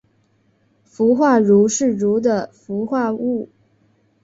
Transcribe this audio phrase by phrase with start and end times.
[0.83, 3.49] 氟化铷是铷的氟化物。